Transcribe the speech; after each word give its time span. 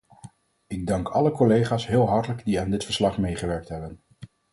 Ik 0.67 0.87
dank 0.87 1.09
alle 1.09 1.31
collega's 1.31 1.87
heel 1.87 2.07
hartelijk 2.07 2.43
die 2.45 2.59
aan 2.59 2.69
dit 2.69 2.85
verslag 2.85 3.17
meegewerkt 3.17 3.69
hebben. 3.69 4.01